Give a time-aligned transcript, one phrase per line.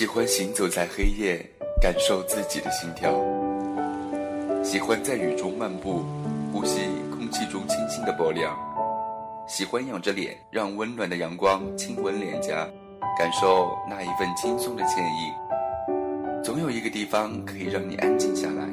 [0.00, 1.38] 喜欢行走在黑夜，
[1.78, 3.10] 感受自己的心跳；
[4.64, 6.02] 喜欢在雨中漫步，
[6.50, 8.50] 呼吸空气中清新的薄凉；
[9.46, 12.66] 喜欢仰着脸，让温暖的阳光亲吻脸颊，
[13.18, 16.42] 感受那一份轻松的惬意。
[16.42, 18.64] 总有一个地方可以让你安静下来，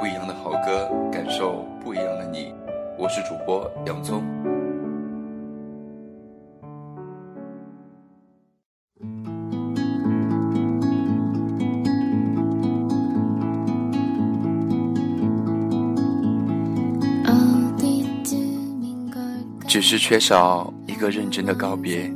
[0.00, 2.50] 不一样的好歌，感受不一样的你。
[2.96, 4.22] 我是主播洋葱。
[19.72, 22.12] 只是缺少一个认真的告别，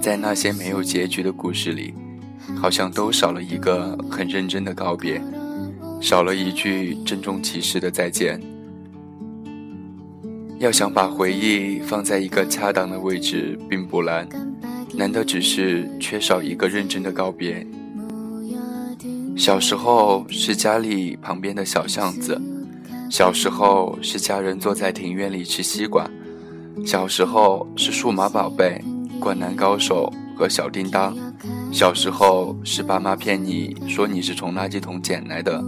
[0.00, 1.92] 在那些没有结局的故事里，
[2.56, 5.20] 好像都少了一个很认真的告别，
[6.00, 8.40] 少了一句郑重其事的再见。
[10.58, 14.26] 要想把回忆放在一个恰当的位置，并不难，
[14.94, 17.66] 难的只是缺少一个认真的告别。
[19.36, 22.40] 小时候是家里旁边的小巷子，
[23.10, 26.08] 小时候是家人坐在庭院里吃西瓜。
[26.82, 28.82] 小时候是数码宝贝、
[29.20, 31.16] 灌篮高手和小叮当，
[31.72, 35.62] 小时候是爸妈骗你说你是从垃圾桶捡来的，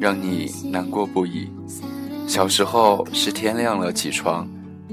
[0.00, 1.48] 让你难过不已。
[2.26, 4.48] 小时候是天亮了起床，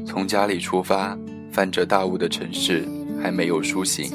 [0.06, 1.17] 从家里出发，
[1.52, 2.88] 泛着大雾的城市
[3.22, 4.11] 还没有苏醒，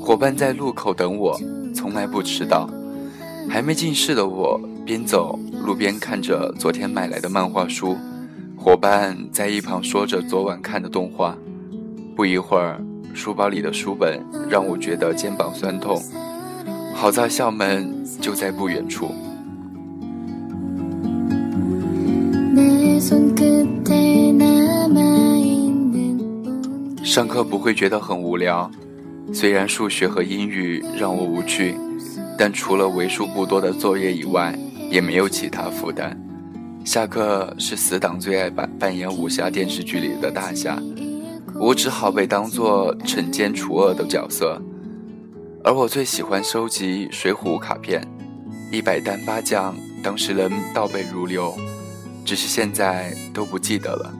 [0.00, 1.38] 伙伴在路口等我，
[1.74, 2.68] 从来不迟到。
[3.48, 7.96] 还没进市的我，边走路边看着昨天买来的漫画书。
[8.56, 11.36] 伙伴在一旁说着昨晚看的动画，
[12.16, 12.82] 不一会儿，
[13.14, 16.02] 书包里的书本让我觉得肩膀酸痛。
[16.92, 19.10] 好在校门就在不远处。
[27.04, 28.68] 上课不会觉得很无聊，
[29.32, 31.74] 虽然数学和英语让我无趣，
[32.36, 34.58] 但除了为数不多的作业以外，
[34.90, 36.18] 也没有其他负担。
[36.86, 40.80] 下课是死党最爱扮扮演武侠电视剧里的大侠，
[41.56, 44.62] 我只好被当做惩奸除恶的角色。
[45.64, 48.06] 而我最喜欢收集《水浒》卡片，
[48.70, 51.52] 一百单八将，当时人倒背如流，
[52.24, 54.14] 只是现在都不记得了。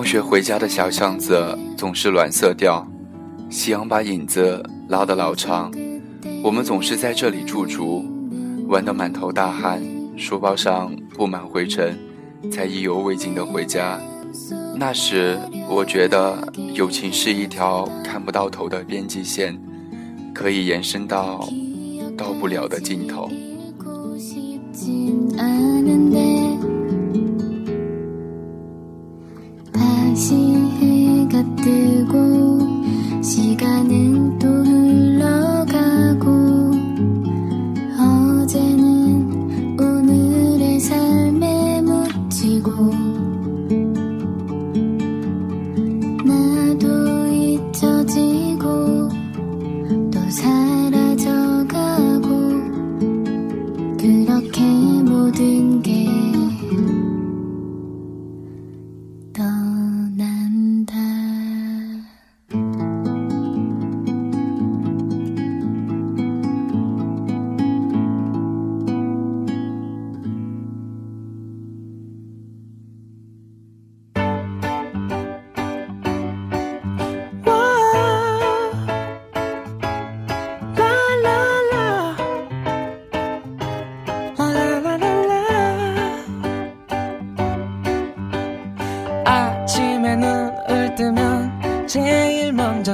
[0.00, 2.90] 放学回家的小巷子总是暖色调，
[3.50, 5.70] 夕阳把影子拉得老长。
[6.42, 8.02] 我们总是在这里驻足，
[8.66, 9.78] 玩得满头大汗，
[10.16, 11.98] 书包上布满灰尘，
[12.50, 14.00] 才意犹未尽地回家。
[14.74, 15.38] 那时，
[15.68, 19.54] 我觉得友情是一条看不到头的边际线，
[20.32, 21.46] 可以延伸到
[22.16, 23.30] 到不了的尽头。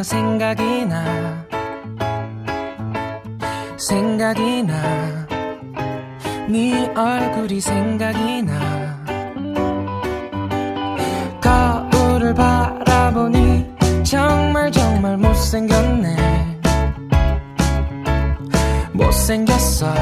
[0.07, 1.45] 생각이 나.
[3.77, 5.27] 생각이 나
[6.49, 8.55] 네 얼굴이 생각이 나.
[11.43, 13.75] 거울을 바라보니
[14.05, 16.17] 정말 정말 못생겼네.
[18.93, 19.93] 못생겼어.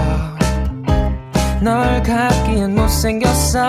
[1.63, 3.61] 널 갖기엔 못생겼어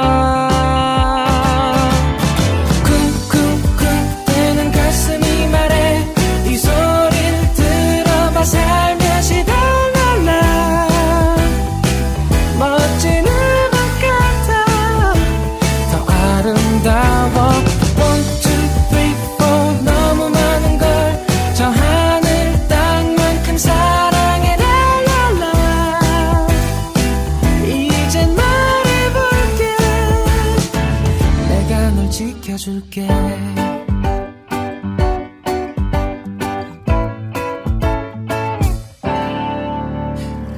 [32.76, 33.08] 줄게.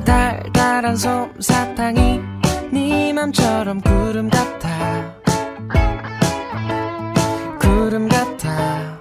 [0.04, 2.20] 달달한 솜사탕이
[2.72, 5.14] 네 맘처럼 구름 같아.
[7.60, 9.00] 구름 같아.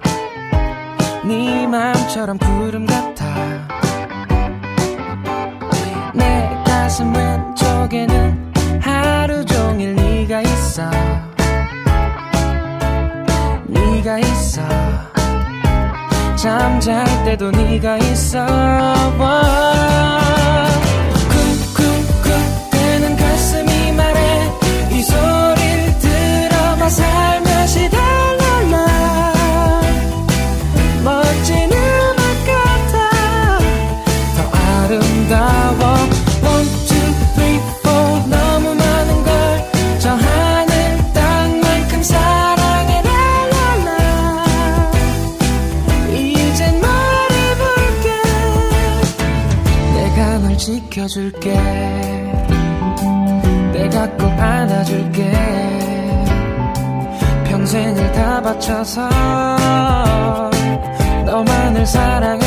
[1.25, 2.66] 네 맘처럼 구름
[61.87, 62.46] 사랑해.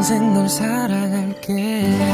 [0.00, 2.09] 평생 널 사랑할게.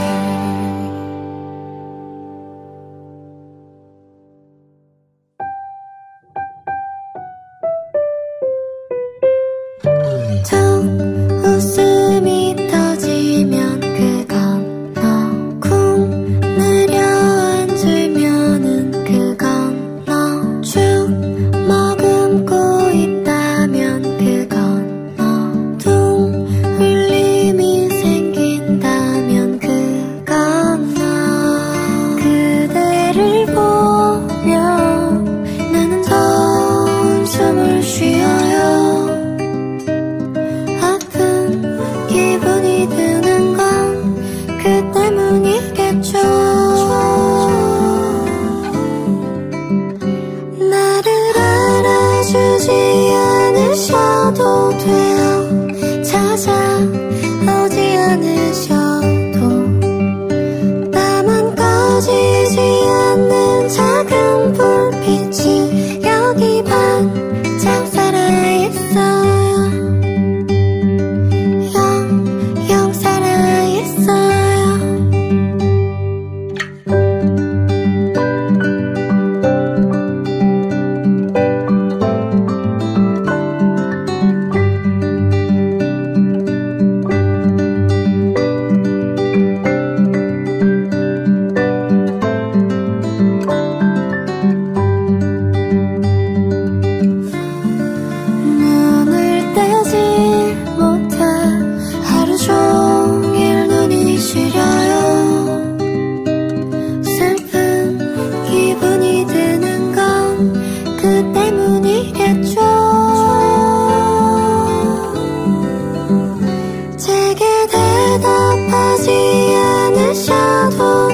[118.19, 118.57] Tak
[119.05, 121.06] 艳的相同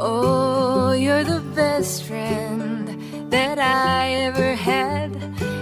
[0.00, 5.10] Oh, you're the best friend that I ever had.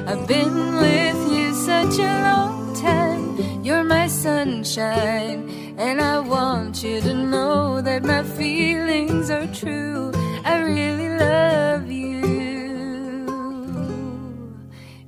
[0.07, 3.64] I've been with you such a long time.
[3.64, 10.12] You're my sunshine, and I want you to know that my feelings are true.
[10.45, 13.16] I really love you.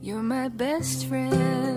[0.00, 1.67] You're my best friend.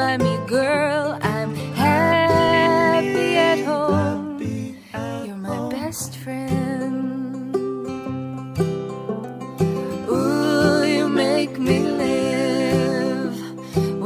[0.00, 1.18] By me, girl.
[1.20, 1.54] I'm
[1.84, 4.40] happy at home.
[5.26, 7.54] You're my best friend.
[10.08, 13.36] Ooh, you make me live.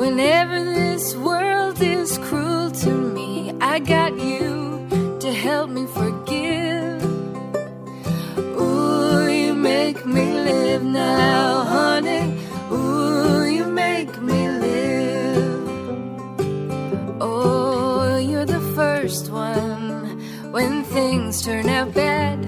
[0.01, 4.89] Whenever this world is cruel to me, I got you
[5.21, 7.05] to help me forgive.
[8.61, 12.44] Ooh, you make me live now, honey.
[19.15, 22.45] First one when things turn out bad.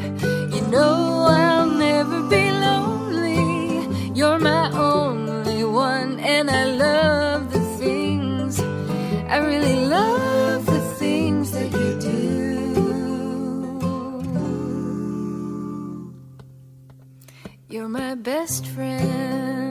[0.52, 3.87] You know I'll never be lonely.
[4.18, 8.58] You're my only one, and I love the things.
[9.28, 12.16] I really love the things that you do.
[17.68, 19.65] You're my best friend.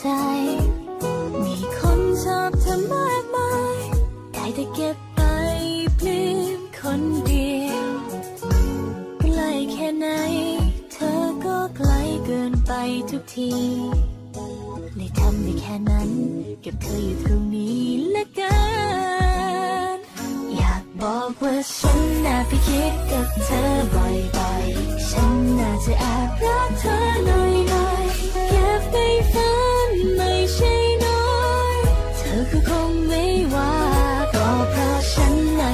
[0.00, 0.08] ใจ
[1.44, 3.80] มีคนชอบเธอมากมาย
[4.32, 5.20] ได้แต่เก็บไป
[5.98, 6.26] ปลื้
[6.58, 7.90] มคนเดียว
[9.20, 10.06] ใกล้แค่ไหน
[10.92, 11.92] เธอก็ไกล
[12.26, 12.72] เกินไป
[13.10, 13.52] ทุกที
[14.96, 16.10] เลยทำได้แค่นั้น
[16.62, 18.58] เก็บเธออยู่ตรงนี้ละกั
[19.94, 19.96] น
[20.56, 23.64] อยากบอกว่าฉันน่าไปคิดกับเธอ
[23.94, 24.04] บ่
[24.50, 28.96] อยๆ ฉันน่าจะแอบรักเธอหน่อยๆเก็บไป
[29.32, 29.79] ฝัน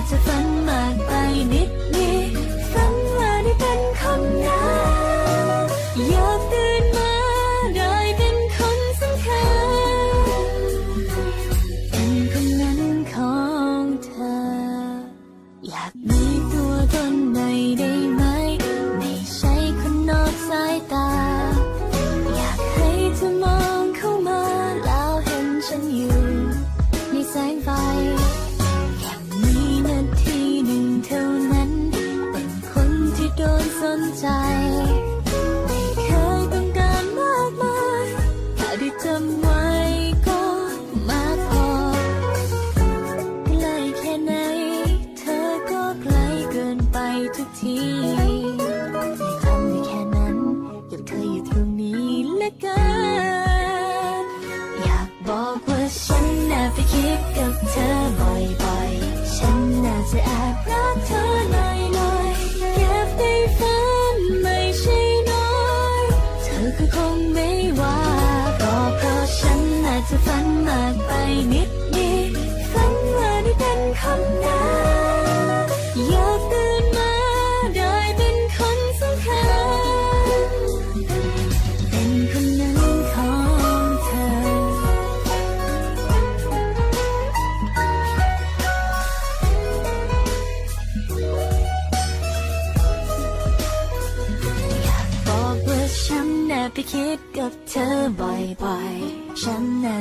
[0.09, 1.64] จะฝันมากไปนิดนิด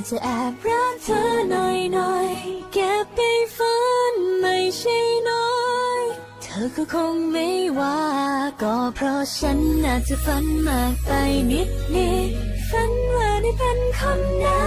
[0.09, 1.21] จะแอบรักเธอ
[1.51, 2.29] หน่อยหน่อย
[2.73, 3.19] เก็บไป
[3.55, 3.75] ฝั
[4.11, 4.97] นไม่ใช่
[5.29, 5.49] น้อ
[5.99, 6.01] ย
[6.41, 7.99] เธอก็คงไม่ว่า
[8.61, 11.11] ก็เพราะฉันอาจจะฝันมากไป
[11.51, 12.31] นิดนิด
[12.69, 14.63] ฝันว่าได้เป็นคนนั้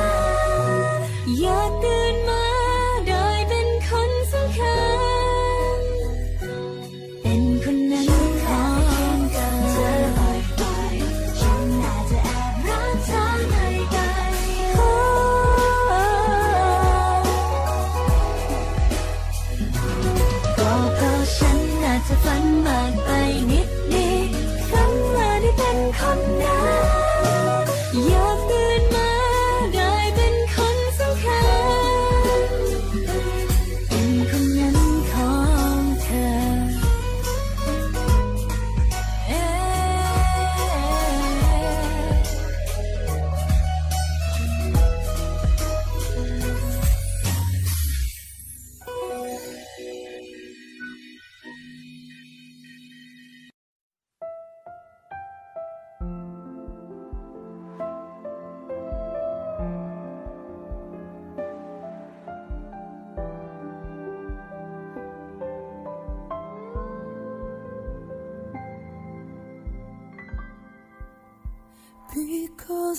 [0.98, 1.00] น
[1.38, 2.37] อย่าตื่นมา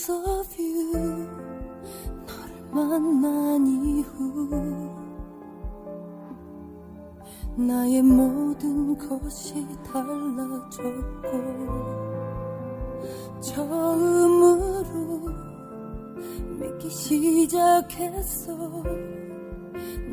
[0.00, 1.28] Because of you
[2.26, 4.88] 너를 만난 이후
[7.54, 11.28] 나의 모든 것이 달라졌고
[13.42, 15.20] 처음으로
[16.58, 18.56] 믿기 시작했어.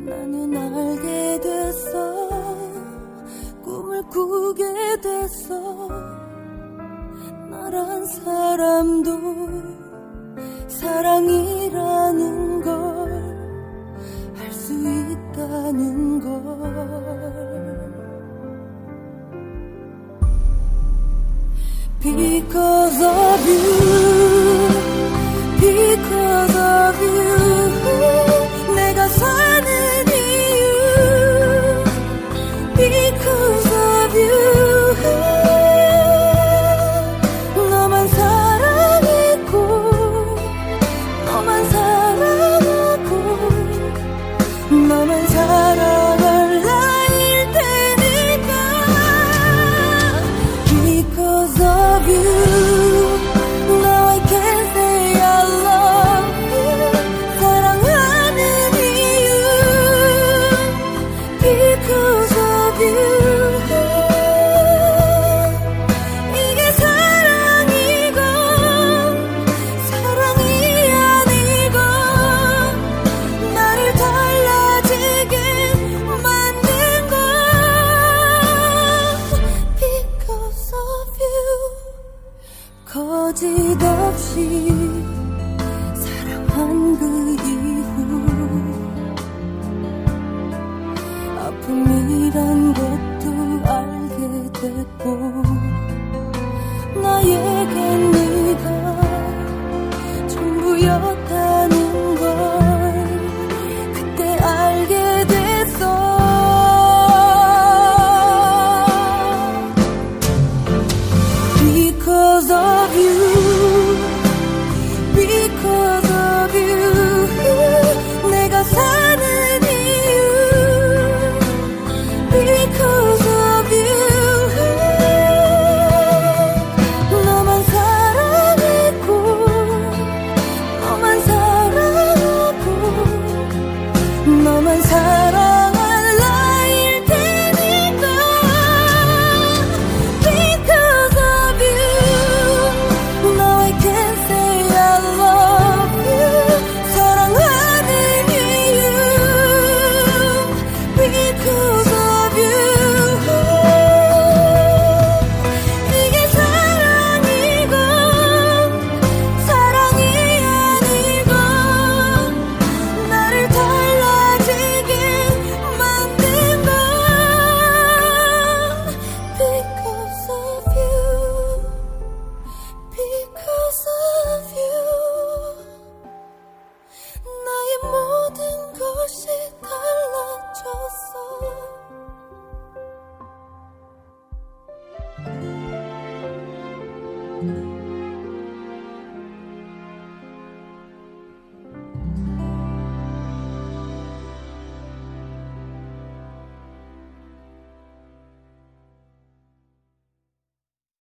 [0.04, 2.18] 나는 알게 됐어.
[3.62, 6.17] 꿈을 꾸게 됐어.
[7.68, 9.10] 사랑한 사람도
[10.68, 13.28] 사랑이라는 걸
[14.40, 17.17] 알 수 있다는 걸.
[82.98, 83.46] 거짓
[83.80, 84.68] 없이
[85.94, 87.57] 사랑한 그 이유.